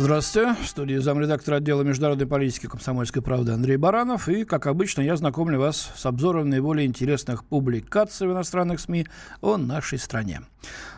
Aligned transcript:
Здравствуйте. 0.00 0.56
В 0.62 0.66
студии 0.66 0.96
замредактора 0.96 1.56
отдела 1.56 1.82
международной 1.82 2.26
политики 2.26 2.64
комсомольской 2.64 3.20
правды 3.20 3.52
Андрей 3.52 3.76
Баранов. 3.76 4.30
И, 4.30 4.44
как 4.44 4.66
обычно, 4.66 5.02
я 5.02 5.14
знакомлю 5.14 5.60
вас 5.60 5.92
с 5.94 6.06
обзором 6.06 6.48
наиболее 6.48 6.86
интересных 6.86 7.44
публикаций 7.44 8.26
в 8.26 8.32
иностранных 8.32 8.80
СМИ 8.80 9.06
о 9.42 9.58
нашей 9.58 9.98
стране. 9.98 10.40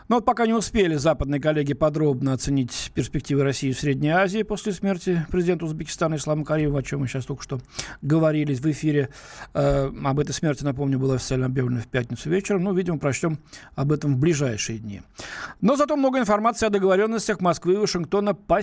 Но 0.09 0.16
вот 0.16 0.25
пока 0.25 0.46
не 0.46 0.52
успели 0.52 0.96
западные 0.96 1.41
коллеги 1.41 1.73
подробно 1.73 2.33
оценить 2.33 2.93
перспективы 2.95 3.45
России 3.45 3.73
в 3.73 3.79
Средней 3.79 4.11
Азии 4.11 4.43
после 4.43 4.73
смерти 4.73 5.25
президента 5.30 5.64
Узбекистана 5.64 6.16
Ислама 6.16 6.45
Кариева, 6.45 6.80
о 6.80 6.82
чем 6.82 7.00
мы 7.00 7.09
сейчас 7.09 7.25
только 7.25 7.43
что 7.43 7.61
говорили 8.03 8.55
в 8.55 8.66
эфире. 8.66 9.09
Э, 9.55 9.91
об 10.05 10.19
этой 10.19 10.32
смерти, 10.32 10.64
напомню, 10.64 10.98
было 10.98 11.14
официально 11.14 11.47
объявлено 11.47 11.80
в 11.80 11.87
пятницу 11.87 12.28
вечером. 12.28 12.64
Ну, 12.64 12.75
видимо, 12.75 12.98
прочтем 12.98 13.39
об 13.75 13.92
этом 13.92 14.16
в 14.16 14.19
ближайшие 14.19 14.78
дни. 14.78 15.03
Но 15.61 15.77
зато 15.77 15.97
много 15.97 16.19
информации 16.19 16.66
о 16.66 16.70
договоренностях 16.70 17.41
Москвы 17.41 17.75
и 17.75 17.77
Вашингтона 17.77 18.34
по. 18.34 18.62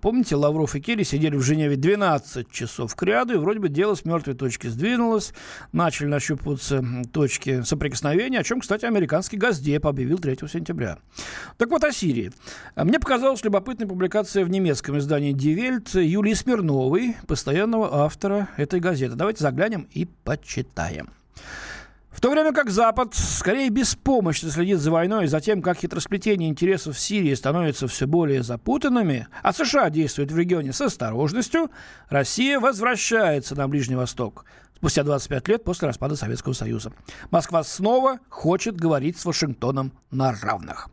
Помните, 0.00 0.36
Лавров 0.36 0.74
и 0.74 0.80
Керри 0.80 1.04
сидели 1.04 1.36
в 1.36 1.42
Женеве 1.42 1.76
12 1.76 2.50
часов 2.50 2.94
к 2.94 3.02
ряду, 3.02 3.34
и 3.34 3.38
вроде 3.38 3.60
бы 3.60 3.68
дело 3.68 3.94
с 3.94 4.04
мертвой 4.04 4.34
точки 4.34 4.68
сдвинулось. 4.68 5.32
Начали 5.72 6.06
нащупываться 6.06 6.84
точки 7.12 7.62
соприкосновения, 7.62 8.40
о 8.40 8.44
чем, 8.44 8.60
кстати, 8.60 8.84
американский 8.84 9.36
Газдеп 9.36 9.86
объявил 9.86 10.18
3 10.18 10.38
сентября. 10.48 10.98
Так 11.56 11.70
вот, 11.70 11.84
о 11.84 11.92
Сирии. 11.92 12.32
Мне 12.76 13.00
показалась 13.00 13.44
любопытная 13.44 13.88
публикация 13.88 14.44
в 14.44 14.50
немецком 14.50 14.98
издании 14.98 15.34
Die 15.34 15.56
Welt 15.56 16.00
Юлии 16.02 16.34
Смирновой, 16.34 17.16
постоянного 17.26 18.04
автора 18.04 18.48
этой 18.56 18.80
газеты. 18.80 19.14
Давайте 19.14 19.42
заглянем 19.42 19.88
и 19.92 20.06
почитаем. 20.24 21.10
В 22.16 22.20
то 22.22 22.30
время 22.30 22.54
как 22.54 22.70
Запад 22.70 23.14
скорее 23.14 23.68
беспомощно 23.68 24.50
следит 24.50 24.78
за 24.78 24.90
войной 24.90 25.26
и 25.26 25.28
за 25.28 25.38
тем, 25.42 25.60
как 25.60 25.76
хитросплетение 25.76 26.48
интересов 26.48 26.96
в 26.96 26.98
Сирии 26.98 27.34
становится 27.34 27.88
все 27.88 28.06
более 28.06 28.42
запутанными, 28.42 29.28
а 29.42 29.52
США 29.52 29.90
действуют 29.90 30.32
в 30.32 30.38
регионе 30.38 30.72
с 30.72 30.80
осторожностью, 30.80 31.70
Россия 32.08 32.58
возвращается 32.58 33.54
на 33.54 33.68
Ближний 33.68 33.96
Восток 33.96 34.46
спустя 34.76 35.02
25 35.02 35.48
лет 35.48 35.64
после 35.64 35.88
распада 35.88 36.16
Советского 36.16 36.54
Союза. 36.54 36.90
Москва 37.30 37.62
снова 37.62 38.18
хочет 38.30 38.80
говорить 38.80 39.18
с 39.18 39.26
Вашингтоном 39.26 39.92
на 40.10 40.32
равных. 40.32 40.88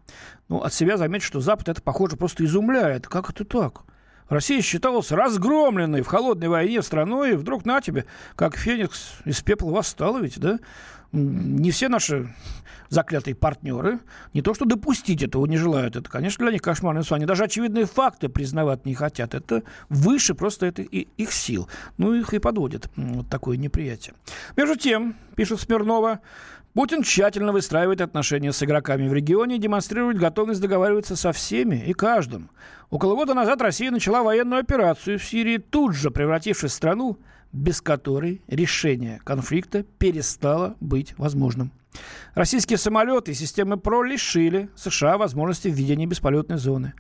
Ну, 0.50 0.58
от 0.58 0.74
себя 0.74 0.98
заметить, 0.98 1.26
что 1.26 1.40
Запад 1.40 1.70
это, 1.70 1.82
похоже, 1.82 2.18
просто 2.18 2.44
изумляет. 2.44 3.08
Как 3.08 3.30
это 3.30 3.46
так? 3.46 3.84
Россия 4.28 4.62
считалась 4.62 5.12
разгромленной 5.12 6.02
в 6.02 6.08
холодной 6.08 6.50
войне 6.50 6.82
страной, 6.82 7.32
и 7.32 7.36
вдруг 7.36 7.66
на 7.66 7.80
тебе, 7.80 8.06
как 8.36 8.58
феникс 8.58 9.14
из 9.24 9.42
пепла 9.42 9.72
восстала 9.72 10.18
ведь, 10.20 10.40
да? 10.40 10.60
Не 11.14 11.70
все 11.70 11.90
наши 11.90 12.34
заклятые 12.90 13.36
партнеры 13.36 14.00
не 14.34 14.42
то 14.42 14.54
что 14.54 14.66
допустить 14.66 15.24
этого 15.24 15.46
не 15.46 15.58
желают, 15.58 15.96
это, 15.96 16.10
конечно, 16.10 16.44
для 16.44 16.52
них 16.52 16.62
кошмарный 16.62 17.04
сон. 17.04 17.18
Они 17.18 17.26
даже 17.26 17.44
очевидные 17.44 17.86
факты 17.86 18.30
признавать 18.30 18.86
не 18.86 18.96
хотят. 18.96 19.36
Это 19.36 19.64
выше 19.90 20.34
просто 20.34 20.66
это 20.66 20.82
их 20.82 21.32
сил. 21.32 21.70
Ну, 21.98 22.14
их 22.14 22.34
и 22.34 22.40
подводит 22.40 22.90
вот 22.96 23.30
такое 23.30 23.58
неприятие. 23.58 24.16
Между 24.58 24.76
тем, 24.76 25.16
пишет 25.36 25.62
Смирнова, 25.62 26.20
Путин 26.74 27.04
тщательно 27.04 27.52
выстраивает 27.52 28.02
отношения 28.02 28.52
с 28.52 28.64
игроками 28.64 29.08
в 29.08 29.14
регионе 29.14 29.58
и 29.58 29.60
демонстрирует 29.60 30.18
готовность 30.18 30.62
договариваться 30.62 31.16
со 31.16 31.32
всеми 31.32 31.76
и 31.86 31.94
каждым. 31.94 32.50
Около 32.90 33.14
года 33.14 33.36
назад 33.36 33.62
Россия 33.62 33.92
начала 33.92 34.24
военную 34.24 34.62
операцию 34.62 35.20
в 35.20 35.24
Сирии, 35.24 35.58
тут 35.58 35.96
же 35.96 36.10
превратившись 36.10 36.72
в 36.72 36.76
страну, 36.76 37.20
без 37.54 37.82
которой 37.82 38.42
решение 38.48 39.22
конфликта 39.24 39.84
перестало 39.84 40.76
быть 40.82 41.18
возможным. 41.18 41.72
Российские 42.36 42.78
самолеты 42.78 43.32
и 43.32 43.36
системы 43.36 43.78
ПРО 43.78 44.04
лишили 44.04 44.70
США 44.76 45.18
возможности 45.18 45.68
введения 45.68 46.06
бесполетной 46.06 46.58
зоны. 46.58 46.94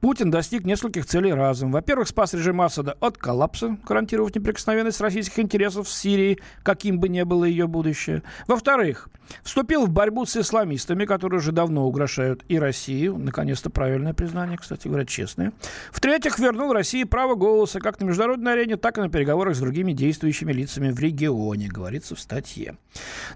Путин 0.00 0.30
достиг 0.30 0.66
нескольких 0.66 1.06
целей 1.06 1.32
разом. 1.32 1.72
Во-первых, 1.72 2.08
спас 2.08 2.34
режим 2.34 2.60
Асада 2.60 2.94
от 3.00 3.16
коллапса, 3.16 3.78
гарантировав 3.88 4.34
неприкосновенность 4.34 5.00
российских 5.00 5.38
интересов 5.38 5.88
в 5.88 5.92
Сирии, 5.92 6.38
каким 6.62 7.00
бы 7.00 7.08
ни 7.08 7.22
было 7.22 7.46
ее 7.46 7.66
будущее. 7.66 8.22
Во-вторых, 8.46 9.08
вступил 9.42 9.86
в 9.86 9.90
борьбу 9.90 10.26
с 10.26 10.36
исламистами, 10.36 11.06
которые 11.06 11.38
уже 11.38 11.52
давно 11.52 11.86
угрожают 11.86 12.44
и 12.48 12.58
Россию. 12.58 13.16
Наконец-то 13.16 13.70
правильное 13.70 14.12
признание, 14.12 14.58
кстати 14.58 14.88
говоря, 14.88 15.06
честное. 15.06 15.54
В-третьих, 15.90 16.38
вернул 16.38 16.74
России 16.74 17.04
право 17.04 17.34
голоса 17.34 17.80
как 17.80 17.98
на 17.98 18.04
международной 18.04 18.52
арене, 18.52 18.76
так 18.76 18.98
и 18.98 19.00
на 19.00 19.08
переговорах 19.08 19.56
с 19.56 19.60
другими 19.60 19.92
действующими 19.92 20.52
лицами 20.52 20.90
в 20.90 21.00
регионе, 21.00 21.68
говорится 21.68 22.14
в 22.14 22.20
статье. 22.20 22.76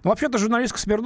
Но 0.04 0.10
вообще-то 0.10 0.36
журналистка 0.36 0.78
Смирнова 0.78 0.97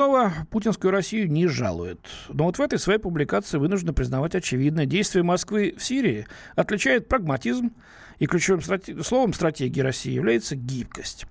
путинскую 0.50 0.91
Россию 0.91 1.30
не 1.30 1.47
жалует. 1.47 2.00
Но 2.28 2.44
вот 2.44 2.58
в 2.58 2.60
этой 2.60 2.78
своей 2.78 2.98
публикации 2.98 3.58
вынуждена 3.58 3.92
признавать 3.92 4.34
очевидное. 4.34 4.86
Действие 4.86 5.22
Москвы 5.22 5.75
в 5.76 5.84
Сирии 5.84 6.26
отличает 6.56 7.08
прагматизм, 7.08 7.72
и 8.22 8.26
ключевым 8.26 8.60
страте- 8.60 9.02
словом 9.02 9.32
стратегии 9.32 9.81
России 9.81 10.12
является 10.12 10.54
гибкость. 10.54 11.26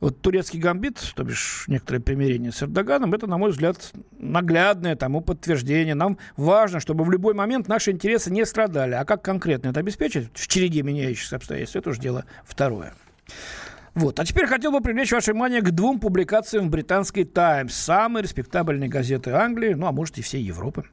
Вот 0.00 0.22
турецкий 0.22 0.58
гамбит, 0.58 1.12
то 1.14 1.24
бишь 1.24 1.64
некоторое 1.68 2.00
примирение 2.00 2.52
с 2.52 2.62
Эрдоганом, 2.62 3.12
это, 3.12 3.26
на 3.26 3.36
мой 3.36 3.50
взгляд, 3.50 3.92
наглядное 4.18 4.96
тому 4.96 5.20
подтверждение. 5.20 5.94
Нам 5.94 6.16
важно, 6.38 6.80
чтобы 6.80 7.04
в 7.04 7.10
любой 7.10 7.34
момент 7.34 7.68
наши 7.68 7.90
интересы 7.90 8.30
не 8.30 8.46
страдали. 8.46 8.94
А 8.94 9.04
как 9.04 9.22
конкретно 9.22 9.68
это 9.68 9.80
обеспечить 9.80 10.30
в 10.32 10.48
череде 10.48 10.82
меняющихся 10.82 11.36
обстоятельств, 11.36 11.76
это 11.76 11.90
уже 11.90 12.00
дело 12.00 12.24
второе. 12.44 12.94
Вот. 13.94 14.18
А 14.18 14.24
теперь 14.24 14.46
хотел 14.46 14.72
бы 14.72 14.80
привлечь 14.80 15.12
ваше 15.12 15.32
внимание 15.32 15.60
к 15.60 15.70
двум 15.70 16.00
публикациям 16.00 16.68
в 16.68 16.70
британской 16.70 17.24
«Таймс», 17.24 17.74
самой 17.74 18.22
респектабельной 18.22 18.88
газеты 18.88 19.32
Англии, 19.32 19.74
ну, 19.74 19.86
а 19.86 19.92
может, 19.92 20.18
и 20.18 20.22
всей 20.22 20.42
Европы. 20.42 20.84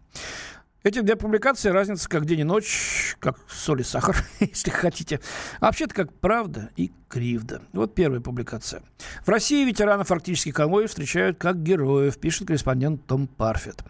Эти 0.81 1.01
две 1.01 1.17
публикации 1.17 1.69
разница 1.69 2.07
как 2.07 2.25
день 2.25 2.39
и 2.39 2.43
ночь, 2.45 3.17
как 3.19 3.37
соль 3.49 3.81
и 3.81 3.83
сахар, 3.83 4.15
если 4.39 4.69
хотите. 4.69 5.19
А 5.59 5.65
вообще-то 5.65 5.93
как 5.93 6.13
правда 6.13 6.69
и 6.77 6.93
кривда. 7.09 7.61
Вот 7.73 7.95
первая 7.95 8.21
публикация. 8.21 8.81
В 9.25 9.29
России 9.29 9.65
ветеранов 9.65 10.09
арктических 10.09 10.53
конвоев 10.53 10.89
встречают 10.89 11.37
как 11.37 11.61
героев, 11.61 12.17
пишет 12.17 12.47
корреспондент 12.47 13.05
Том 13.07 13.27
Парфет. 13.27 13.83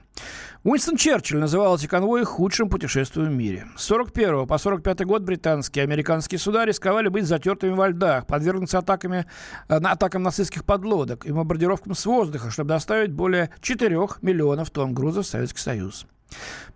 Уинстон 0.64 0.98
Черчилль 0.98 1.40
называл 1.40 1.78
эти 1.78 1.88
конвои 1.88 2.24
худшим 2.24 2.70
путешествием 2.70 3.30
в 3.30 3.32
мире. 3.32 3.68
С 3.78 3.84
41 3.84 4.46
по 4.46 4.58
45 4.58 5.06
год 5.06 5.22
британские 5.22 5.86
и 5.86 5.88
американские 5.88 6.38
суда 6.38 6.66
рисковали 6.66 7.08
быть 7.08 7.26
затертыми 7.26 7.74
во 7.74 7.88
льдах, 7.88 8.28
подвергнуться 8.28 8.80
атаками, 8.80 9.26
э, 9.70 9.76
атакам 9.76 10.24
нацистских 10.24 10.66
подлодок 10.66 11.26
и 11.26 11.32
бомбардировкам 11.32 11.96
с 11.96 12.06
воздуха, 12.06 12.52
чтобы 12.52 12.70
доставить 12.70 13.12
более 13.12 13.52
4 13.62 13.98
миллионов 14.22 14.70
тонн 14.70 14.94
грузов 14.94 15.26
в 15.26 15.30
Советский 15.30 15.62
Союз. 15.62 16.06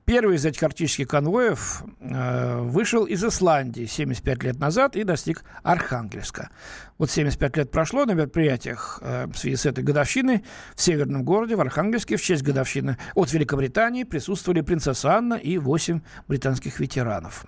Первый 0.05 0.35
из 0.35 0.45
этих 0.45 0.61
арктических 0.63 1.07
конвоев 1.07 1.83
э, 2.01 2.59
вышел 2.59 3.05
из 3.05 3.23
Исландии 3.23 3.85
75 3.85 4.43
лет 4.43 4.59
назад 4.59 4.97
и 4.97 5.03
достиг 5.05 5.43
Архангельска. 5.63 6.49
Вот 6.97 7.09
75 7.09 7.57
лет 7.57 7.71
прошло 7.71 8.05
на 8.05 8.11
мероприятиях 8.11 8.99
э, 9.01 9.27
в 9.27 9.37
связи 9.37 9.55
с 9.55 9.65
этой 9.65 9.83
годовщиной 9.83 10.43
в 10.75 10.81
северном 10.81 11.23
городе, 11.23 11.55
в 11.55 11.61
Архангельске, 11.61 12.17
в 12.17 12.21
честь 12.21 12.43
годовщины 12.43 12.97
от 13.15 13.31
Великобритании 13.31 14.03
присутствовали 14.03 14.59
принцесса 14.59 15.15
Анна 15.15 15.35
и 15.35 15.57
8 15.57 16.01
британских 16.27 16.81
ветеранов. 16.81 17.45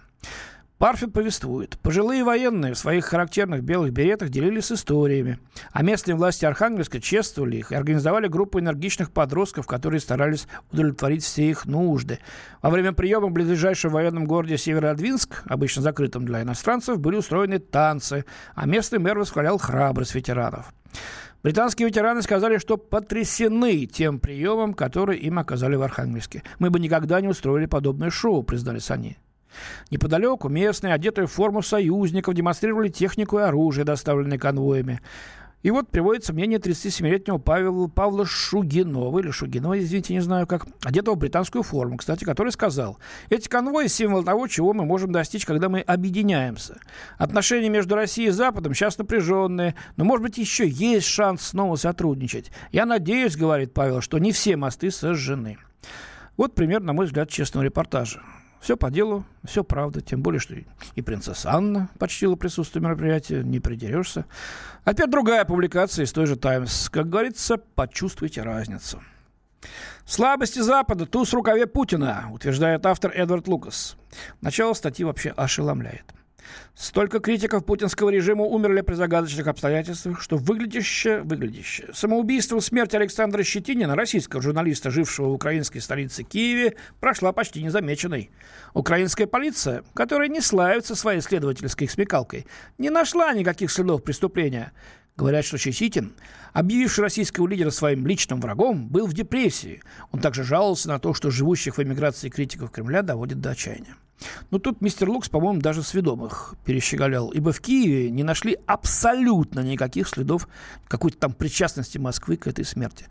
Парфет 0.77 1.13
повествует. 1.13 1.79
Пожилые 1.79 2.25
военные 2.25 2.73
в 2.73 2.77
своих 2.77 3.05
характерных 3.05 3.63
белых 3.63 3.93
беретах 3.93 4.27
делились 4.29 4.73
историями. 4.73 5.39
А 5.71 5.83
местные 5.83 6.15
власти 6.15 6.43
Архангельска 6.43 6.99
чествовали 6.99 7.57
их 7.57 7.71
и 7.71 7.75
организовали 7.75 8.27
группу 8.27 8.59
энергичных 8.59 9.11
подростков, 9.11 9.67
которые 9.67 10.01
старались 10.01 10.47
удовлетворить 10.73 11.23
все 11.23 11.49
их 11.49 11.65
нужды. 11.65 12.19
Во 12.61 12.69
время 12.69 12.91
приема 12.91 13.27
в 13.27 13.31
ближайшем 13.31 13.91
военном 13.91 14.25
городе 14.25 14.57
Северодвинск, 14.57 15.43
обычно 15.45 15.81
закрытом 15.81 16.25
для 16.25 16.41
иностранцев, 16.41 16.99
были 16.99 17.15
устроены 17.15 17.59
танцы, 17.59 18.25
а 18.53 18.65
местный 18.65 18.99
мэр 18.99 19.17
восхвалял 19.17 19.57
храбрость 19.57 20.13
ветеранов. 20.13 20.73
Британские 21.41 21.87
ветераны 21.87 22.21
сказали, 22.21 22.57
что 22.57 22.75
потрясены 22.75 23.85
тем 23.85 24.19
приемом, 24.19 24.73
который 24.73 25.19
им 25.19 25.39
оказали 25.39 25.75
в 25.75 25.83
Архангельске. 25.83 26.43
Мы 26.59 26.69
бы 26.69 26.79
никогда 26.79 27.21
не 27.21 27.29
устроили 27.29 27.65
подобное 27.65 28.09
шоу, 28.09 28.43
признались 28.43 28.91
они. 28.91 29.17
Неподалеку 29.91 30.49
местные, 30.49 30.93
одетые 30.93 31.27
в 31.27 31.31
форму 31.31 31.61
союзников, 31.61 32.33
демонстрировали 32.33 32.89
технику 32.89 33.39
и 33.39 33.43
оружие, 33.43 33.85
доставленные 33.85 34.39
конвоями. 34.39 35.01
И 35.65 35.71
вот 35.71 35.89
приводится 35.89 36.31
мнение 36.31 36.59
37-летнего 36.59 37.39
Павла, 37.39 37.87
Павла 37.87 38.23
Шугинова, 38.23 39.17
или 39.17 39.31
Шугинова, 39.31 39.79
извините, 39.79 40.13
не 40.13 40.19
знаю 40.19 40.45
как, 40.45 40.67
одетого 40.83 41.15
в 41.15 41.17
британскую 41.17 41.63
форму, 41.63 41.97
кстати, 41.97 42.23
который 42.23 42.51
сказал, 42.51 42.99
эти 43.31 43.49
конвои– 43.49 43.87
символ 43.87 44.23
того, 44.23 44.45
чего 44.47 44.73
мы 44.73 44.85
можем 44.85 45.11
достичь, 45.11 45.43
когда 45.43 45.67
мы 45.67 45.79
объединяемся. 45.79 46.77
Отношения 47.17 47.69
между 47.69 47.95
Россией 47.95 48.27
и 48.27 48.31
Западом 48.31 48.75
сейчас 48.75 48.99
напряженные, 48.99 49.73
но, 49.97 50.05
может 50.05 50.21
быть, 50.21 50.37
еще 50.37 50.67
есть 50.67 51.07
шанс 51.07 51.41
снова 51.41 51.77
сотрудничать. 51.77 52.51
Я 52.71 52.85
надеюсь, 52.85 53.35
говорит 53.35 53.73
Павел, 53.73 54.01
что 54.01 54.19
не 54.19 54.33
все 54.33 54.57
мосты 54.57 54.91
сожжены. 54.91 55.57
Вот 56.37 56.53
пример, 56.53 56.81
на 56.83 56.93
мой 56.93 57.07
взгляд, 57.07 57.31
честного 57.31 57.63
репортажа. 57.63 58.21
Все 58.65 58.75
по 58.75 58.89
делу, 58.89 59.25
все 59.43 59.63
правда. 59.63 60.01
Тем 60.01 60.23
более, 60.23 60.39
что 60.39 60.55
и 60.95 61.01
принцесса 61.03 61.53
Анна 61.53 61.87
почтила 61.99 62.35
присутствие 62.35 62.81
мероприятия, 62.81 63.43
не 63.43 63.59
придерешься. 63.59 64.25
А 64.83 64.95
теперь 64.95 65.11
другая 65.11 65.45
публикация 65.45 66.03
из 66.03 66.11
той 66.11 66.25
же 66.25 66.35
«Таймс». 66.35 66.89
Как 66.89 67.07
говорится, 67.07 67.57
почувствуйте 67.57 68.41
разницу. 68.41 69.03
Слабости 70.07 70.61
Запада– 70.61 71.05
туз 71.05 71.29
в 71.29 71.35
рукаве 71.35 71.67
Путина, 71.67 72.27
утверждает 72.33 72.87
автор 72.87 73.11
Эдвард 73.11 73.47
Лукас. 73.47 73.97
Начало 74.41 74.73
статьи 74.73 75.05
вообще 75.05 75.29
ошеломляет. 75.29 76.15
Столько 76.75 77.19
критиков 77.19 77.65
путинского 77.65 78.09
режима 78.09 78.43
умерли 78.43 78.81
при 78.81 78.95
загадочных 78.95 79.47
обстоятельствах, 79.47 80.21
что 80.21 80.37
выглядящее, 80.37 81.21
выглядящее. 81.21 81.89
Самоубийство 81.93 82.59
смерть 82.59 82.93
Александра 82.93 83.43
Щетинина, 83.43 83.95
российского 83.95 84.41
журналиста, 84.41 84.91
жившего 84.91 85.27
в 85.27 85.33
украинской 85.33 85.79
столице 85.79 86.23
Киеве, 86.23 86.75
прошла 86.99 87.31
почти 87.31 87.63
незамеченной. 87.63 88.29
Украинская 88.73 89.27
полиция, 89.27 89.83
которая 89.93 90.27
не 90.27 90.41
славится 90.41 90.95
своей 90.95 91.21
следовательской 91.21 91.87
смекалкой, 91.87 92.45
не 92.77 92.89
нашла 92.89 93.33
никаких 93.33 93.71
следов 93.71 94.03
преступления. 94.03 94.73
Говорят, 95.15 95.45
что 95.45 95.57
Чеситин, 95.57 96.13
объявивший 96.51 97.03
российского 97.03 97.47
лидера 97.47 97.69
своим 97.69 98.05
личным 98.05 98.41
врагом, 98.41 98.89
был 98.89 99.07
в 99.07 99.13
депрессии. 99.13 99.81
Он 100.11 100.19
также 100.19 100.43
жаловался 100.43 100.89
на 100.89 100.99
то, 100.99 101.13
что 101.13 101.31
живущих 101.31 101.77
в 101.77 101.81
эмиграции 101.81 102.27
критиков 102.27 102.69
Кремля 102.69 103.01
доводит 103.01 103.39
до 103.39 103.51
отчаяния. 103.51 103.95
Но 104.49 104.59
тут 104.59 104.81
мистер 104.81 105.09
Лукс, 105.09 105.29
по-моему, 105.29 105.61
даже 105.61 105.83
сведомых 105.83 106.55
перещеголял, 106.65 107.29
ибо 107.31 107.51
в 107.51 107.59
Киеве 107.59 108.09
не 108.09 108.23
нашли 108.23 108.57
абсолютно 108.65 109.59
никаких 109.59 110.07
следов 110.07 110.47
какой-то 110.87 111.17
там 111.17 111.33
причастности 111.33 111.97
Москвы 111.97 112.37
к 112.37 112.47
этой 112.47 112.65
смерти. 112.65 113.05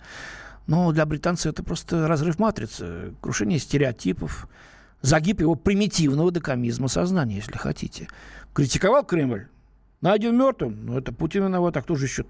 Но 0.66 0.92
для 0.92 1.04
британцев 1.04 1.52
это 1.52 1.62
просто 1.62 2.08
разрыв 2.08 2.38
матрицы, 2.38 3.14
крушение 3.20 3.58
стереотипов, 3.58 4.48
загиб 5.02 5.40
его 5.40 5.54
примитивного 5.54 6.30
докомизма 6.30 6.88
сознания, 6.88 7.36
если 7.36 7.58
хотите. 7.58 8.08
Критиковал 8.54 9.04
Кремль? 9.04 9.48
Найден 10.00 10.36
мертвым? 10.36 10.86
Ну, 10.86 10.98
это 10.98 11.12
Путин 11.12 11.44
виноват, 11.44 11.76
а 11.76 11.82
кто 11.82 11.94
же 11.96 12.06
еще? 12.06 12.24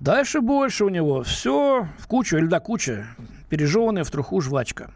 Дальше 0.00 0.40
больше 0.40 0.84
у 0.84 0.88
него. 0.88 1.22
Все 1.22 1.88
в 1.98 2.06
кучу 2.08 2.36
или 2.36 2.46
до 2.46 2.60
кучи. 2.60 3.04
Пережеванная 3.48 4.04
в 4.04 4.10
труху 4.10 4.40
жвачка. 4.40 4.92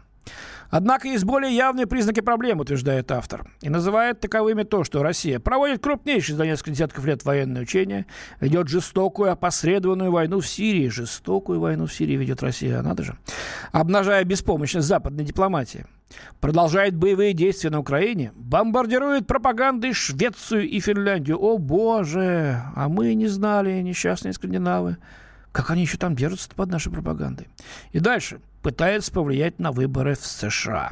Однако 0.69 1.07
есть 1.07 1.23
более 1.23 1.55
явные 1.55 1.87
признаки 1.87 2.19
проблем, 2.19 2.59
утверждает 2.59 3.11
автор. 3.11 3.49
И 3.61 3.69
называет 3.69 4.19
таковыми 4.19 4.63
то, 4.63 4.83
что 4.83 5.01
Россия 5.01 5.39
проводит 5.39 5.81
крупнейшие 5.81 6.35
за 6.35 6.45
несколько 6.45 6.71
десятков 6.71 7.05
лет 7.05 7.25
военные 7.25 7.63
учения, 7.63 8.05
ведет 8.39 8.67
жестокую 8.67 9.31
опосредованную 9.31 10.11
войну 10.11 10.41
в 10.41 10.47
Сирии. 10.47 10.87
Жестокую 10.89 11.59
войну 11.59 11.87
в 11.87 11.93
Сирии 11.93 12.15
ведет 12.15 12.43
Россия, 12.43 12.81
надо 12.81 13.03
же. 13.03 13.17
Обнажая 13.71 14.23
беспомощность 14.23 14.87
западной 14.87 15.23
дипломатии. 15.23 15.85
Продолжает 16.39 16.95
боевые 16.95 17.33
действия 17.33 17.69
на 17.69 17.79
Украине, 17.79 18.31
бомбардирует 18.35 19.27
пропагандой 19.27 19.93
Швецию 19.93 20.67
и 20.67 20.79
Финляндию. 20.79 21.37
О 21.39 21.57
боже, 21.57 22.63
а 22.75 22.89
мы 22.89 23.13
не 23.13 23.27
знали, 23.27 23.81
несчастные 23.81 24.33
скандинавы. 24.33 24.97
Как 25.51 25.71
они 25.71 25.81
еще 25.81 25.97
там 25.97 26.15
держатся 26.15 26.49
под 26.55 26.69
нашей 26.69 26.91
пропагандой? 26.91 27.47
И 27.91 27.99
дальше. 27.99 28.39
Пытается 28.61 29.11
повлиять 29.11 29.59
на 29.59 29.71
выборы 29.71 30.15
в 30.15 30.25
США. 30.25 30.91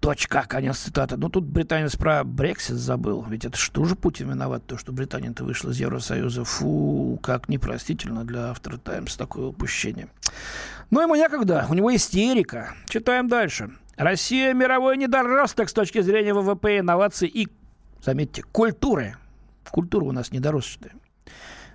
Точка, 0.00 0.44
конец 0.48 0.78
цитаты. 0.78 1.16
Ну, 1.16 1.28
тут 1.28 1.44
британец 1.44 1.94
про 1.94 2.24
Брексит 2.24 2.74
забыл. 2.74 3.24
Ведь 3.28 3.44
это 3.44 3.56
что 3.56 3.84
же 3.84 3.94
Путин 3.94 4.30
виноват, 4.30 4.66
то, 4.66 4.76
что 4.76 4.90
Британия-то 4.90 5.44
вышла 5.44 5.70
из 5.70 5.78
Евросоюза. 5.78 6.42
Фу, 6.42 7.20
как 7.22 7.48
непростительно 7.48 8.24
для 8.24 8.50
автора 8.50 8.78
«Таймс» 8.78 9.16
такое 9.16 9.46
упущение. 9.46 10.08
Но 10.90 11.02
ему 11.02 11.14
некогда, 11.14 11.66
у 11.70 11.74
него 11.74 11.94
истерика. 11.94 12.74
Читаем 12.88 13.28
дальше. 13.28 13.70
Россия– 13.96 14.52
мировой 14.54 14.96
недоросток 14.96 15.68
с 15.68 15.72
точки 15.72 16.00
зрения 16.00 16.34
ВВП, 16.34 16.80
инноваций 16.80 17.28
и, 17.28 17.46
заметьте, 18.02 18.42
культуры. 18.42 19.16
Культура 19.70 20.04
у 20.04 20.12
нас 20.12 20.32
недоросшая. 20.32 20.92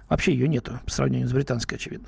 Вообще 0.10 0.34
ее 0.34 0.48
нету 0.48 0.80
по 0.86 0.92
сравнению 0.92 1.28
с 1.28 1.34
британской, 1.34 1.78
очевидно. 1.78 2.08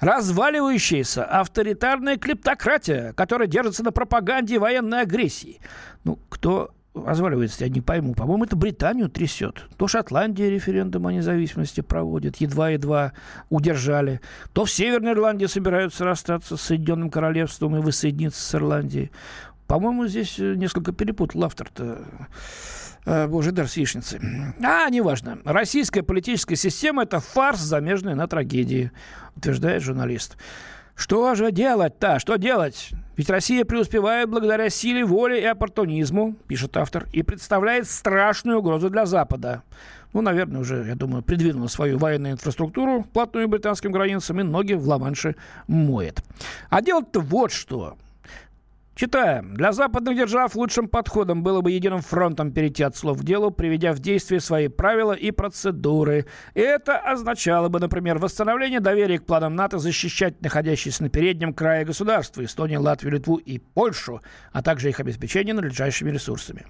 Разваливающаяся 0.00 1.24
авторитарная 1.24 2.16
клептократия, 2.16 3.12
которая 3.12 3.48
держится 3.48 3.82
на 3.84 3.92
пропаганде 3.92 4.58
военной 4.58 5.02
агрессии. 5.02 5.60
Ну, 6.04 6.18
кто 6.28 6.70
разваливается, 6.94 7.64
я 7.64 7.70
не 7.70 7.80
пойму. 7.80 8.14
По-моему, 8.14 8.44
это 8.44 8.56
Британию 8.56 9.08
трясет. 9.10 9.64
То 9.76 9.88
Шотландия 9.88 10.48
референдум 10.48 11.06
о 11.06 11.12
независимости 11.12 11.80
проводит, 11.80 12.36
едва-едва 12.36 13.12
удержали. 13.50 14.20
То 14.52 14.64
в 14.64 14.70
Северной 14.70 15.12
Ирландии 15.12 15.46
собираются 15.46 16.04
расстаться 16.04 16.56
с 16.56 16.62
Соединенным 16.62 17.10
Королевством 17.10 17.76
и 17.76 17.80
воссоединиться 17.80 18.40
с 18.40 18.54
Ирландией. 18.54 19.10
По-моему, 19.66 20.06
здесь 20.06 20.38
несколько 20.38 20.92
перепутал 20.92 21.44
автор-то. 21.44 22.02
Э, 23.06 23.26
боже, 23.26 23.52
дар 23.52 23.66
яичницы. 23.66 24.20
А, 24.62 24.88
неважно. 24.88 25.38
Российская 25.44 26.02
политическая 26.02 26.56
система– 26.56 27.02
это 27.04 27.20
фарс, 27.20 27.60
замежный 27.60 28.14
на 28.14 28.26
трагедии, 28.26 28.92
утверждает 29.36 29.82
журналист. 29.82 30.36
Что 30.94 31.34
же 31.34 31.50
делать-то? 31.50 32.18
Что 32.18 32.36
делать? 32.36 32.90
Ведь 33.16 33.28
Россия 33.28 33.64
преуспевает 33.64 34.28
благодаря 34.28 34.70
силе 34.70 35.04
воли 35.04 35.40
и 35.40 35.44
оппортунизму, 35.44 36.36
пишет 36.46 36.76
автор, 36.76 37.06
и 37.12 37.22
представляет 37.22 37.90
страшную 37.90 38.60
угрозу 38.60 38.90
для 38.90 39.04
Запада. 39.04 39.62
Ну, 40.12 40.20
наверное, 40.20 40.60
уже, 40.60 40.84
я 40.86 40.94
думаю, 40.94 41.24
придвинула 41.24 41.66
свою 41.66 41.98
военную 41.98 42.34
инфраструктуру 42.34 43.04
плотную 43.12 43.48
британским 43.48 43.90
границам 43.90 44.38
и 44.40 44.44
ноги 44.44 44.74
в 44.74 44.88
Ла-Манше 44.88 45.34
моет. 45.66 46.22
А 46.70 46.80
делать-то 46.80 47.20
вот 47.20 47.50
что. 47.50 47.96
Читаем. 48.96 49.54
Для 49.54 49.72
западных 49.72 50.16
держав 50.16 50.54
лучшим 50.54 50.86
подходом 50.86 51.42
было 51.42 51.60
бы 51.62 51.72
единым 51.72 52.00
фронтом 52.00 52.52
перейти 52.52 52.84
от 52.84 52.96
слов 52.96 53.18
к 53.18 53.24
делу, 53.24 53.50
приведя 53.50 53.92
в 53.92 53.98
действие 53.98 54.38
свои 54.40 54.68
правила 54.68 55.12
и 55.12 55.32
процедуры. 55.32 56.26
И 56.54 56.60
это 56.60 56.96
означало 56.98 57.68
бы, 57.68 57.80
например, 57.80 58.18
восстановление 58.18 58.78
доверия 58.78 59.18
к 59.18 59.26
планам 59.26 59.56
НАТО 59.56 59.78
защищать 59.78 60.40
находящиеся 60.42 61.02
на 61.02 61.08
переднем 61.08 61.54
крае 61.54 61.84
государства 61.84 62.44
Эстонию, 62.44 62.82
Латвию, 62.82 63.14
Литву 63.14 63.36
и 63.36 63.58
Польшу, 63.58 64.20
а 64.52 64.62
также 64.62 64.90
их 64.90 65.00
обеспечение 65.00 65.54
надлежащими 65.54 66.12
ресурсами. 66.12 66.64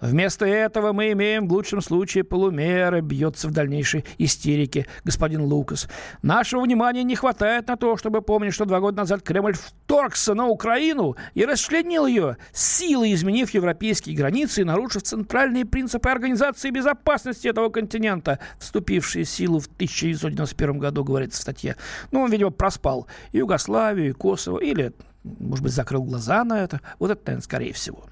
Вместо 0.00 0.44
этого 0.44 0.92
мы 0.92 1.12
имеем 1.12 1.48
в 1.48 1.52
лучшем 1.52 1.80
случае 1.80 2.22
полумеры, 2.22 3.00
бьется 3.00 3.48
в 3.48 3.52
дальнейшей 3.52 4.04
истерике 4.18 4.86
господин 5.04 5.40
Лукас. 5.40 5.88
Нашего 6.20 6.60
внимания 6.60 7.02
не 7.02 7.16
хватает 7.16 7.68
на 7.68 7.76
то, 7.76 7.96
чтобы 7.96 8.20
помнить, 8.20 8.52
что 8.52 8.66
два 8.66 8.80
года 8.80 8.98
назад 8.98 9.22
Кремль 9.22 9.54
вторгся 9.54 10.34
на 10.34 10.48
Украину 10.48 11.16
и 11.32 11.45
расчленил 11.46 12.06
ее, 12.06 12.36
силой 12.52 13.14
изменив 13.14 13.50
европейские 13.50 14.16
границы 14.16 14.60
и 14.60 14.64
нарушив 14.64 15.02
центральные 15.02 15.64
принципы 15.64 16.08
организации 16.08 16.70
безопасности 16.70 17.48
этого 17.48 17.68
континента, 17.68 18.38
вступившие 18.58 19.24
в 19.24 19.28
силу 19.28 19.60
в 19.60 19.66
1991 19.66 20.78
году, 20.78 21.04
говорится 21.04 21.38
в 21.38 21.42
статье. 21.42 21.76
Ну, 22.10 22.20
он, 22.20 22.30
видимо, 22.30 22.50
проспал 22.50 23.06
Югославию, 23.32 24.14
Косово, 24.14 24.58
или, 24.58 24.92
может 25.24 25.62
быть, 25.62 25.72
закрыл 25.72 26.02
глаза 26.02 26.44
на 26.44 26.62
это. 26.62 26.80
Вот 26.98 27.10
это, 27.10 27.20
наверное, 27.26 27.42
скорее 27.42 27.72
всего. 27.72 28.04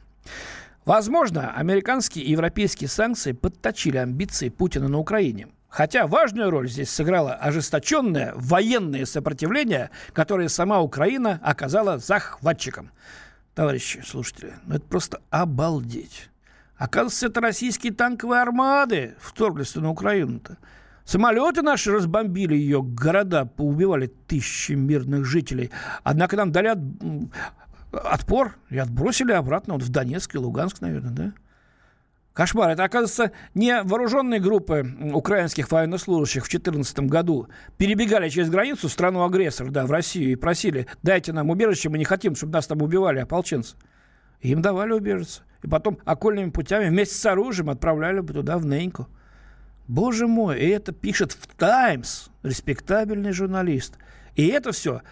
Возможно, 0.85 1.53
американские 1.55 2.25
и 2.25 2.33
европейские 2.33 2.88
санкции 2.88 3.33
подточили 3.33 3.97
амбиции 3.97 4.50
Путина 4.50 4.88
на 4.88 4.99
Украине. 4.99 5.49
Хотя 5.75 6.07
важную 6.07 6.50
роль 6.50 6.69
здесь 6.69 6.91
сыграло 6.91 7.35
ожесточенное 7.35 8.33
военное 8.37 9.05
сопротивление, 9.07 9.91
которое 10.12 10.49
сама 10.49 10.81
Украина 10.81 11.41
оказала 11.43 11.99
захватчикам. 11.99 12.93
Товарищи 13.54 14.02
слушатели, 14.04 14.54
ну 14.66 14.75
это 14.75 14.84
просто 14.84 15.20
обалдеть. 15.30 16.28
Оказывается, 16.76 17.26
это 17.26 17.40
российские 17.40 17.92
танковые 17.92 18.42
армады 18.42 19.14
вторглись 19.20 19.76
на 19.76 19.90
Украину-то. 19.90 20.58
Самолеты 21.04 21.62
наши 21.62 21.92
разбомбили 21.92 22.56
ее, 22.56 22.82
города 22.82 23.44
поубивали 23.44 24.06
тысячи 24.06 24.73
мирных 24.73 25.25
жителей. 25.25 25.70
Однако 26.02 26.37
нам 26.37 26.50
дали 26.50 26.75
отпор 27.92 28.56
и 28.70 28.78
отбросили 28.78 29.32
обратно 29.32 29.75
вот 29.75 29.82
в 29.82 29.88
Донецк 29.88 30.34
и 30.34 30.38
Луганск, 30.38 30.80
наверное, 30.80 31.11
да? 31.11 31.32
Кошмар. 32.35 32.71
Это, 32.71 32.85
оказывается, 32.85 33.31
не 33.55 33.83
вооруженные 33.83 34.41
группы 34.41 34.85
украинских 35.12 35.71
военнослужащих 35.71 36.45
в 36.45 36.50
2014 36.50 36.99
году 37.00 37.49
перебегали 37.79 38.29
через 38.29 38.50
границу 38.50 38.88
страну-агрессор, 38.88 39.71
да, 39.71 39.87
в 39.87 39.93
Россию, 39.93 40.33
и 40.33 40.35
просили, 40.35 40.87
дайте 41.03 41.33
нам 41.33 41.49
убежище, 41.50 41.88
мы 41.88 41.97
не 41.97 42.05
хотим, 42.05 42.35
чтобы 42.35 42.53
нас 42.53 42.67
там 42.67 42.83
убивали 42.83 43.21
ополченцы. 43.21 43.76
И 44.41 44.50
им 44.50 44.61
давали 44.61 44.93
убежище. 44.93 45.43
И 45.62 45.69
потом 45.69 45.99
окольными 46.05 46.50
путями 46.50 46.88
вместе 46.88 47.14
с 47.14 47.25
оружием 47.25 47.71
отправляли 47.71 48.21
бы 48.21 48.35
туда, 48.35 48.59
в 48.59 48.67
Неньку. 48.67 49.09
Боже 49.87 50.26
мой, 50.26 50.59
и 50.59 50.69
это 50.69 50.93
пишет 50.93 51.33
в 51.33 51.47
«Таймс» 51.57 52.29
респектабельный 52.43 53.33
журналист. 53.33 53.95
И 54.35 54.49
это 54.49 54.73
все 54.73 55.03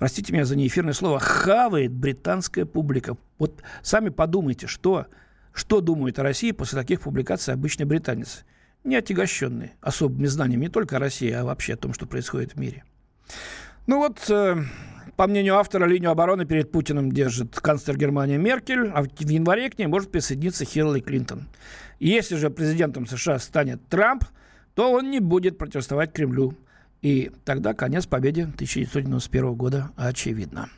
простите 0.00 0.32
меня 0.32 0.46
за 0.46 0.56
неэфирное 0.56 0.94
слово, 0.94 1.20
хавает 1.20 1.92
британская 1.92 2.64
публика. 2.64 3.16
Вот 3.38 3.62
сами 3.82 4.08
подумайте, 4.08 4.66
что, 4.66 5.06
что 5.52 5.80
думает 5.80 6.18
о 6.18 6.22
России 6.22 6.52
после 6.52 6.78
таких 6.78 7.02
публикаций 7.02 7.54
обычный 7.54 7.86
британец, 7.86 8.44
не 8.84 8.96
отягощенный 8.96 9.72
особыми 9.80 10.26
знаниями 10.26 10.62
не 10.62 10.68
только 10.68 10.96
о 10.96 10.98
России, 11.00 11.30
а 11.30 11.44
вообще 11.44 11.74
о 11.74 11.76
том, 11.76 11.92
что 11.92 12.06
происходит 12.06 12.54
в 12.54 12.60
мире. 12.60 12.84
Ну 13.86 13.98
вот, 13.98 14.28
э, 14.30 14.56
По 15.16 15.26
мнению 15.26 15.56
автора, 15.56 15.84
линию 15.84 16.10
обороны 16.10 16.46
перед 16.46 16.72
Путиным 16.72 17.12
держит 17.12 17.60
канцлер 17.60 17.98
Германии 17.98 18.38
Меркель, 18.38 18.88
а 18.88 19.02
в 19.02 19.08
январе 19.20 19.68
к 19.68 19.78
ней 19.78 19.86
может 19.86 20.10
присоединиться 20.10 20.64
Хиллари 20.64 21.00
Клинтон. 21.00 21.46
Если 21.98 22.36
же 22.36 22.48
президентом 22.48 23.06
США 23.06 23.38
станет 23.38 23.86
Трамп, 23.88 24.24
то 24.74 24.90
он 24.90 25.10
не 25.10 25.20
будет 25.20 25.58
противостоять 25.58 26.14
Кремлю. 26.14 26.54
И 27.02 27.30
тогда 27.44 27.74
конец 27.74 28.06
победе 28.06 28.44
1991 28.44 29.54
года 29.54 29.90
очевидно. 29.96 30.70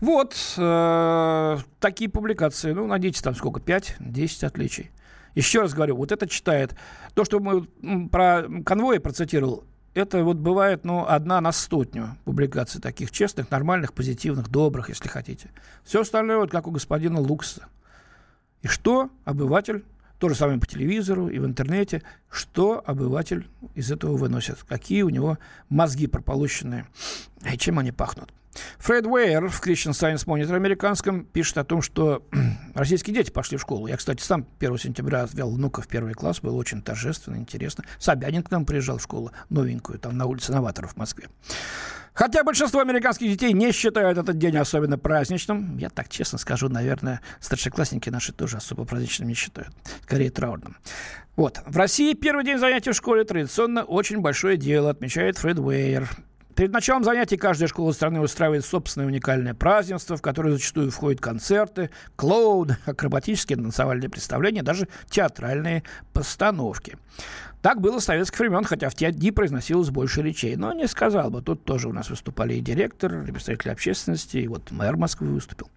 Вот 0.00 0.34
э, 0.56 1.58
такие 1.78 2.10
публикации. 2.10 2.72
Ну, 2.72 2.86
найдите 2.86 3.22
там 3.22 3.34
сколько? 3.34 3.60
5-10 3.60 4.46
отличий. 4.46 4.90
Еще 5.34 5.60
раз 5.60 5.74
говорю, 5.74 5.96
вот 5.96 6.10
это 6.10 6.26
читает. 6.26 6.74
То, 7.14 7.24
что 7.24 7.38
мы 7.38 8.08
про 8.08 8.44
конвои 8.64 8.98
процитировал, 8.98 9.64
это 9.94 10.24
вот 10.24 10.38
бывает, 10.38 10.84
ну, 10.84 11.04
одна 11.06 11.40
на 11.40 11.52
сотню 11.52 12.16
публикаций 12.24 12.80
таких 12.80 13.10
честных, 13.10 13.50
нормальных, 13.50 13.92
позитивных, 13.92 14.48
добрых, 14.48 14.88
если 14.88 15.08
хотите. 15.08 15.50
Все 15.84 16.00
остальное 16.00 16.38
вот 16.38 16.50
как 16.50 16.66
у 16.66 16.70
господина 16.70 17.20
Лукса. 17.20 17.66
И 18.62 18.68
что 18.68 19.10
обыватель, 19.24 19.84
то 20.18 20.28
же 20.28 20.34
самое 20.34 20.58
по 20.58 20.66
телевизору 20.66 21.28
и 21.28 21.38
в 21.38 21.46
интернете, 21.46 22.02
что 22.30 22.82
обыватель 22.86 23.48
из 23.74 23.90
этого 23.90 24.16
выносит, 24.16 24.62
какие 24.68 25.02
у 25.02 25.08
него 25.08 25.38
мозги 25.68 26.06
прополощенные, 26.06 26.86
и 27.50 27.56
чем 27.58 27.78
они 27.78 27.90
пахнут. 27.90 28.32
Фред 28.78 29.06
Уэйер 29.06 29.48
в 29.48 29.60
Christian 29.64 29.92
Science 29.92 30.26
Monitor 30.26 30.54
американском 30.54 31.24
пишет 31.24 31.58
о 31.58 31.64
том, 31.64 31.82
что 31.82 32.26
российские 32.74 33.14
дети 33.14 33.30
пошли 33.30 33.56
в 33.56 33.60
школу. 33.60 33.86
Я, 33.86 33.96
кстати, 33.96 34.22
сам 34.22 34.46
1 34.58 34.78
сентября 34.78 35.26
ввел 35.32 35.50
внука 35.50 35.82
в 35.82 35.88
первый 35.88 36.14
класс, 36.14 36.40
было 36.40 36.56
очень 36.56 36.82
торжественно, 36.82 37.36
интересно. 37.36 37.84
Собянин 37.98 38.42
к 38.42 38.50
нам 38.50 38.64
приезжал 38.64 38.98
в 38.98 39.02
школу 39.02 39.32
новенькую, 39.48 39.98
там 39.98 40.16
на 40.16 40.26
улице 40.26 40.52
Новаторов 40.52 40.94
в 40.94 40.96
Москве. 40.96 41.28
Хотя 42.12 42.42
большинство 42.42 42.80
американских 42.80 43.28
детей 43.28 43.52
не 43.52 43.72
считают 43.72 44.18
этот 44.18 44.36
день 44.36 44.56
особенно 44.56 44.98
праздничным. 44.98 45.78
Я 45.78 45.90
так 45.90 46.08
честно 46.08 46.38
скажу, 46.38 46.68
наверное, 46.68 47.20
старшеклассники 47.40 48.10
наши 48.10 48.32
тоже 48.32 48.56
особо 48.56 48.84
праздничным 48.84 49.28
не 49.28 49.34
считают. 49.34 49.72
Скорее 50.02 50.30
траурным. 50.30 50.76
Вот. 51.36 51.60
В 51.64 51.76
России 51.76 52.12
первый 52.14 52.44
день 52.44 52.58
занятий 52.58 52.90
в 52.90 52.94
школе 52.96 53.24
традиционно 53.24 53.84
очень 53.84 54.20
большое 54.20 54.56
дело, 54.56 54.90
отмечает 54.90 55.38
Фред 55.38 55.60
Уэйер. 55.60 56.10
Перед 56.60 56.74
началом 56.74 57.04
занятий 57.04 57.38
каждая 57.38 57.68
школа 57.68 57.90
страны 57.92 58.20
устраивает 58.20 58.66
собственное 58.66 59.06
уникальное 59.06 59.54
празднество, 59.54 60.18
в 60.18 60.20
которое 60.20 60.52
зачастую 60.52 60.90
входят 60.90 61.18
концерты, 61.18 61.88
клоуны, 62.16 62.76
акробатические 62.84 63.56
танцевальные 63.56 64.10
представления, 64.10 64.62
даже 64.62 64.86
театральные 65.08 65.84
постановки. 66.12 66.98
Так 67.62 67.80
было 67.80 67.98
с 67.98 68.04
советских 68.04 68.40
времен, 68.40 68.64
хотя 68.64 68.88
в 68.88 68.94
те 68.94 69.12
дни 69.12 69.30
произносилось 69.30 69.90
больше 69.90 70.22
речей. 70.22 70.56
Но 70.56 70.72
не 70.72 70.88
сказал 70.88 71.30
бы. 71.30 71.42
Тут 71.42 71.64
тоже 71.64 71.88
у 71.88 71.92
нас 71.92 72.08
выступали 72.08 72.54
и 72.54 72.60
директор, 72.60 73.22
и 73.22 73.32
представители 73.32 73.70
общественности, 73.70 74.38
и 74.38 74.48
вот 74.48 74.70
мэр 74.70 74.96
Москвы 74.96 75.28
выступил. 75.28 75.68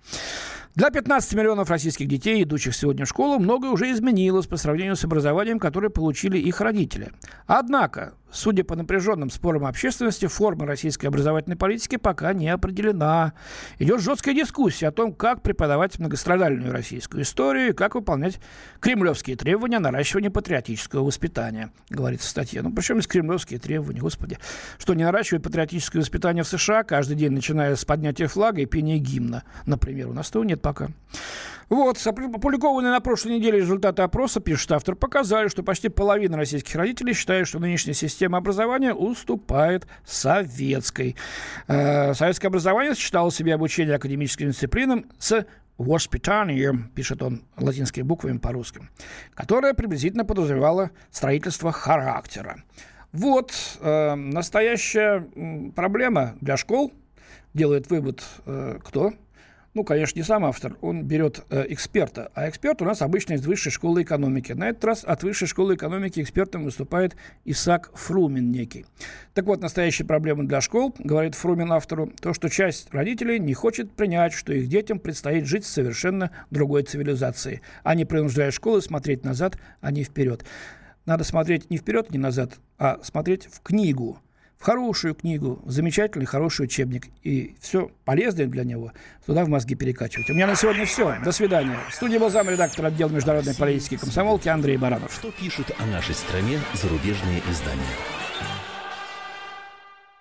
Для 0.76 0.90
15 0.90 1.36
миллионов 1.36 1.70
российских 1.70 2.08
детей, 2.08 2.42
идущих 2.42 2.76
сегодня 2.76 3.06
в 3.06 3.10
школу, 3.10 3.38
многое 3.38 3.70
уже 3.70 3.92
изменилось 3.92 4.48
по 4.48 4.58
сравнению 4.58 4.96
с 4.96 5.04
образованием, 5.04 5.60
которое 5.60 5.90
получили 5.90 6.40
их 6.40 6.62
родители. 6.62 7.12
Однако, 7.46 8.16
судя 8.32 8.64
по 8.64 8.76
напряженным 8.76 9.30
спорам 9.30 9.68
общественности, 9.68 10.26
форма 10.26 10.66
российской 10.66 11.06
образовательной 11.06 11.58
политики 11.58 11.98
пока 11.98 12.34
не 12.34 12.50
определена. 12.50 13.34
Идет 13.78 14.02
жесткая 14.02 14.34
дискуссия 14.34 14.88
о 14.88 14.92
том, 14.92 15.14
как 15.14 15.44
преподавать 15.44 16.00
многострадальную 16.00 16.72
российскую 16.72 17.22
историю 17.22 17.70
и 17.70 17.74
как 17.74 17.94
выполнять 17.94 18.40
кремлевские 18.80 19.36
требования 19.36 19.78
наращивания 19.78 20.32
патриотического 20.32 21.06
воспитания, 21.06 21.72
говорится 21.90 22.28
в 22.28 22.30
статье. 22.30 22.62
Ну, 22.62 22.72
причем 22.74 22.98
есть 22.98 23.08
кремлевские 23.08 23.60
требования, 23.60 24.02
господи. 24.02 24.38
Что 24.78 24.94
не 24.94 25.04
наращивает 25.04 25.44
патриотическое 25.44 26.02
воспитание 26.02 26.44
в 26.44 26.48
США 26.48 26.84
каждый 26.84 27.16
день, 27.16 27.32
начиная 27.32 27.76
с 27.76 27.86
поднятия 27.86 28.28
флага 28.28 28.62
и 28.62 28.66
пения 28.66 28.98
гимна, 28.98 29.44
например. 29.66 30.10
У 30.10 30.14
нас 30.14 30.30
того 30.30 30.44
нет 30.46 30.62
пока. 30.62 30.90
Вот, 31.70 31.98
опубликованные 32.06 32.92
на 32.92 33.00
прошлой 33.00 33.38
неделе 33.38 33.60
результаты 33.60 34.02
опроса, 34.02 34.40
пишет 34.40 34.72
автор, 34.74 34.96
показали, 34.96 35.48
что 35.48 35.64
почти 35.64 35.90
половина 35.90 36.38
российских 36.38 36.76
родителей 36.76 37.14
считают, 37.14 37.48
что 37.48 37.60
нынешняя 37.60 37.94
система 37.96 38.38
образования 38.38 38.94
уступает 38.94 39.88
советской. 40.06 41.16
Э, 41.68 42.14
советское 42.14 42.50
образование 42.50 42.94
сочетало 42.94 43.30
в 43.30 43.36
себе 43.36 43.56
обучение 43.56 43.96
академическим 43.96 44.52
дисциплинам 44.52 45.06
с 45.18 45.46
воспитанием, 45.78 46.92
пишет 46.96 47.22
он 47.22 47.44
латинскими 47.58 48.04
буквами 48.04 48.38
по-русски, 48.38 48.82
которое 49.34 49.74
приблизительно 49.74 50.26
подразумевало 50.26 50.92
строительство 51.12 51.72
характера. 51.72 52.64
Вот 53.12 53.54
э, 53.80 54.16
настоящая 54.16 55.28
проблема 55.76 56.36
для 56.42 56.58
школ, 56.58 56.92
делает 57.54 57.90
вывод 57.90 58.24
э, 58.46 58.80
кто? 58.84 59.14
Ну, 59.74 59.84
конечно, 59.84 60.20
не 60.20 60.24
сам 60.24 60.46
автор, 60.46 60.78
он 60.82 61.04
берет 61.04 61.44
э, 61.50 61.66
эксперта, 61.70 62.32
а 62.36 62.48
эксперт 62.48 62.82
у 62.82 62.86
нас 62.86 63.02
обычно 63.02 63.34
из 63.34 63.46
высшей 63.46 63.72
школы 63.72 64.04
экономики. 64.04 64.52
На 64.52 64.70
этот 64.70 64.84
раз 64.86 65.04
от 65.04 65.24
высшей 65.24 65.48
школы 65.48 65.76
экономики 65.76 66.20
экспертом 66.20 66.64
выступает 66.64 67.16
Исаак 67.44 67.90
Фрумин 67.96 68.52
некий. 68.52 68.86
Так 69.34 69.46
вот, 69.46 69.62
настоящая 69.62 70.06
проблема 70.06 70.44
для 70.44 70.62
школ, 70.62 70.94
говорит 71.00 71.34
Фрумин 71.36 71.72
автору, 71.72 72.12
то, 72.22 72.34
что 72.34 72.50
часть 72.50 72.94
родителей 72.94 73.40
не 73.40 73.56
хочет 73.56 73.92
принять, 73.92 74.34
что 74.34 74.54
их 74.54 74.68
детям 74.68 75.00
предстоит 75.00 75.48
жить 75.48 75.66
в 75.66 75.70
совершенно 75.70 76.30
другой 76.52 76.84
цивилизации. 76.84 77.62
Они 77.84 78.06
принуждают 78.06 78.54
школы 78.54 78.82
смотреть 78.82 79.24
назад, 79.24 79.58
а 79.82 79.92
не 79.92 80.04
вперед. 80.04 80.46
Надо 81.06 81.24
смотреть 81.24 81.72
не 81.72 81.78
вперед, 81.78 82.12
не 82.12 82.20
назад, 82.20 82.60
а 82.78 83.00
смотреть 83.02 83.48
в 83.52 83.62
книгу– 83.62 84.20
хорошую 84.60 85.16
книгу, 85.16 85.62
замечательный, 85.66 86.26
хороший 86.26 86.66
учебник. 86.66 87.08
И 87.24 87.56
все 87.60 87.92
полезное 88.06 88.48
для 88.48 88.64
него 88.64 88.92
туда 89.26 89.46
в 89.46 89.50
мозги 89.50 89.76
перекачивать. 89.76 90.30
У 90.30 90.34
меня 90.34 90.48
на 90.48 90.56
сегодня 90.56 90.86
все. 90.86 91.18
До 91.24 91.32
свидания. 91.32 91.78
В 91.90 91.94
студии 91.94 92.18
был 92.18 92.30
замредактор 92.30 92.86
отдела 92.86 93.10
международной 93.10 93.56
политики 93.56 93.98
комсомолки 93.98 94.48
Андрей 94.50 94.78
Баранов. 94.78 95.14
Что 95.14 95.32
пишут 95.32 95.72
о 95.80 95.86
нашей 95.86 96.16
стране 96.16 96.60
зарубежные 96.74 97.42
издания? 97.50 97.82